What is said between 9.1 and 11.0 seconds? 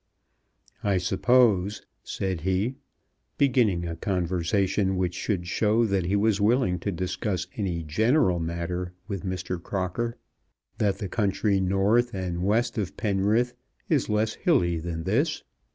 Mr. Crocker, "that